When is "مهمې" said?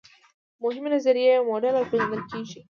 0.61-0.89